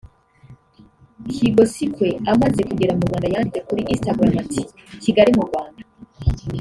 Kgosinkwe 1.35 2.07
amaze 2.31 2.59
kugera 2.69 2.93
mu 2.97 3.03
Rwanda 3.07 3.27
yanditse 3.33 3.59
kuri 3.67 3.81
Instagram 3.93 4.33
ati 4.43 4.61
“Kigali 5.03 5.31
mu 5.37 5.43
Rwanda 5.47 5.81